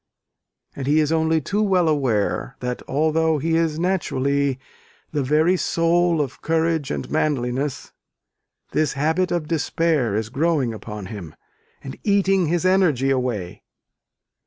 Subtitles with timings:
[0.75, 4.57] And he is only too well aware, that although he is naturally
[5.11, 7.91] "the very soul of courage and manliness,"
[8.71, 11.35] this habit of despair is growing upon him,
[11.83, 13.61] and eating his energy away.